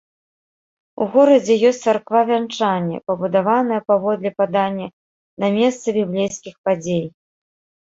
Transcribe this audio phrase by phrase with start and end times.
[1.03, 4.87] У горадзе ёсць царква вянчання, пабудаваная, паводле падання,
[5.47, 7.07] на месцы біблейскіх падзей.